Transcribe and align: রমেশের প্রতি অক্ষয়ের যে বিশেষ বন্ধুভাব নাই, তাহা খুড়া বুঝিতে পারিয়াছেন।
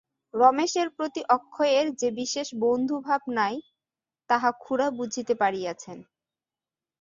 রমেশের 0.33 0.87
প্রতি 0.89 1.21
অক্ষয়ের 1.29 1.87
যে 1.95 2.09
বিশেষ 2.11 2.47
বন্ধুভাব 2.61 3.21
নাই, 3.29 3.55
তাহা 4.29 4.49
খুড়া 4.59 4.87
বুঝিতে 4.89 5.33
পারিয়াছেন। 5.35 5.97